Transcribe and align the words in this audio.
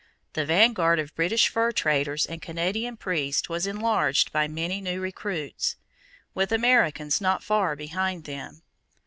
The 0.33 0.47
vanguard 0.47 0.97
of 0.97 1.13
British 1.13 1.47
fur 1.47 1.71
traders 1.71 2.25
and 2.25 2.41
Canadian 2.41 2.97
priests 2.97 3.49
was 3.49 3.67
enlarged 3.67 4.31
by 4.31 4.47
many 4.47 4.81
new 4.81 4.99
recruits, 4.99 5.75
with 6.33 6.51
Americans 6.51 7.21
not 7.21 7.43
far 7.43 7.75
behind 7.75 8.23
them. 8.23 8.63